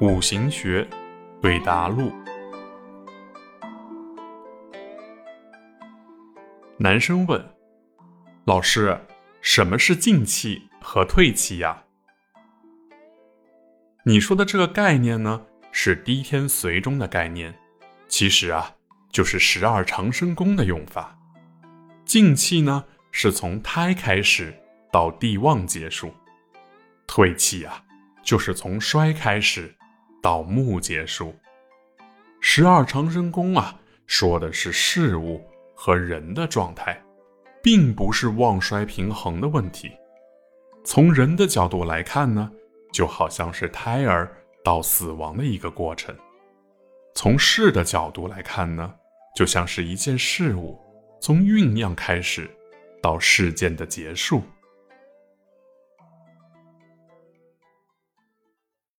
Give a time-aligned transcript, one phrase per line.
[0.00, 0.88] 五行学
[1.42, 2.10] 对答录。
[6.78, 7.54] 男生问
[8.46, 8.98] ：“老师，
[9.42, 11.84] 什么是进气和退气呀？”
[14.06, 17.54] 你说的这个概念呢，是滴天髓中的概念，
[18.08, 18.74] 其实啊，
[19.10, 21.18] 就是十二长生宫的用法。
[22.06, 24.54] 进气呢，是从胎开始
[24.90, 26.08] 到地旺结束；
[27.06, 27.84] 退气啊，
[28.22, 29.74] 就是从衰开始
[30.22, 31.34] 到木结束。
[32.40, 37.00] 十二长生宫啊，说的是事物和人的状态，
[37.62, 39.90] 并不是旺衰平衡的问题。
[40.84, 42.50] 从人的角度来看呢，
[42.92, 44.30] 就好像是胎儿
[44.64, 46.14] 到死亡的一个过程；
[47.14, 48.94] 从事的角度来看呢，
[49.36, 50.80] 就像是一件事物。
[51.20, 52.50] 从酝酿开始，
[53.02, 54.42] 到事件的结束。